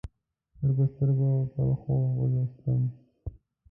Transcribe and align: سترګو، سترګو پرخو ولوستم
سترګو، 0.57 0.83
سترګو 0.91 1.29
پرخو 1.51 1.95
ولوستم 2.19 2.81